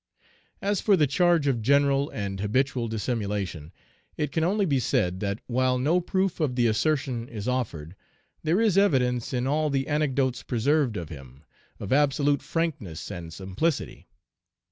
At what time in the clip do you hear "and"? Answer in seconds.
2.09-2.39, 13.11-13.31